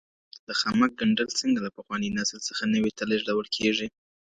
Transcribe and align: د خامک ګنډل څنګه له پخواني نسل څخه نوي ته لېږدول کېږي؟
د 0.47 0.49
خامک 0.59 0.91
ګنډل 0.99 1.29
څنګه 1.39 1.59
له 1.65 1.69
پخواني 1.77 2.09
نسل 2.17 2.39
څخه 2.47 2.63
نوي 2.73 2.91
ته 2.97 3.03
لېږدول 3.11 3.47
کېږي؟ 3.55 3.87